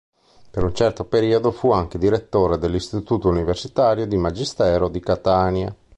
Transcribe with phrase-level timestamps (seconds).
[0.49, 5.75] Per un certo periodo fu anche direttore dell'Istituto Universitario di Magistero di Catania.